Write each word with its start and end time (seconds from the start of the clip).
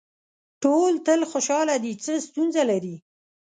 ټول 0.63 0.93
تل 1.07 1.21
خوشاله 1.31 1.75
دي 1.83 1.93
څه 2.03 2.11
ستونزه 2.27 2.61
لري. 2.71 2.95